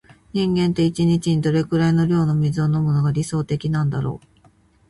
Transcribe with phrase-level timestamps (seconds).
[0.33, 4.47] 人間って、一日にどれくらいの量の水を飲むのが理想的なんだろう。